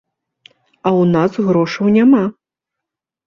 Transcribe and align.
А 0.51 0.89
ў 1.01 1.03
нас 1.15 1.31
грошаў 1.49 1.91
няма. 1.97 2.23